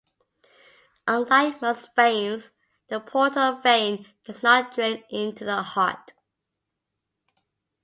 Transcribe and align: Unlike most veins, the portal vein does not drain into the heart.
Unlike 1.05 1.61
most 1.61 1.95
veins, 1.95 2.49
the 2.89 2.99
portal 2.99 3.59
vein 3.59 4.07
does 4.25 4.41
not 4.41 4.73
drain 4.73 5.03
into 5.11 5.45
the 5.45 5.61
heart. 5.61 6.13